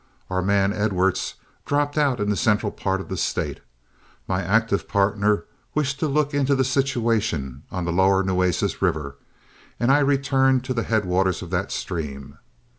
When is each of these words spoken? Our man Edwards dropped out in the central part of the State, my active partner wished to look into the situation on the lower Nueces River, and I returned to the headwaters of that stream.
Our 0.31 0.41
man 0.41 0.73
Edwards 0.73 1.35
dropped 1.63 1.95
out 1.95 2.19
in 2.19 2.31
the 2.31 2.35
central 2.35 2.71
part 2.71 3.01
of 3.01 3.07
the 3.07 3.15
State, 3.17 3.59
my 4.27 4.41
active 4.43 4.87
partner 4.87 5.45
wished 5.75 5.99
to 5.99 6.07
look 6.07 6.33
into 6.33 6.55
the 6.55 6.63
situation 6.63 7.61
on 7.69 7.85
the 7.85 7.93
lower 7.93 8.23
Nueces 8.23 8.81
River, 8.81 9.17
and 9.79 9.91
I 9.91 9.99
returned 9.99 10.63
to 10.63 10.73
the 10.73 10.81
headwaters 10.89 11.43
of 11.43 11.51
that 11.51 11.71
stream. 11.71 12.39